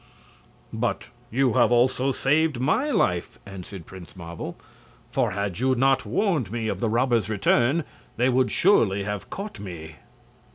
"But 0.73 1.09
you 1.29 1.53
have 1.53 1.71
also 1.71 2.11
saved 2.11 2.59
my 2.59 2.89
life," 2.89 3.37
answered 3.45 3.85
Prince 3.85 4.15
Marvel; 4.15 4.57
"for 5.11 5.29
had 5.29 5.59
you 5.59 5.75
not 5.75 6.07
warned 6.07 6.51
me 6.51 6.67
of 6.69 6.79
the 6.79 6.89
robbers' 6.89 7.29
return 7.29 7.83
they 8.17 8.27
would 8.27 8.49
surely 8.49 9.03
have 9.03 9.29
caught 9.29 9.59
me." 9.59 9.97